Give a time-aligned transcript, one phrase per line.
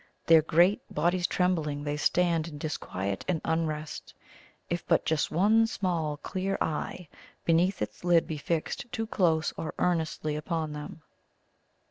[0.25, 4.15] Their great bodies trembling, they stand in disquiet and unrest
[4.67, 7.07] if but just one small clear eye
[7.45, 11.03] beneath its lid be fixed too close or earnestly upon them.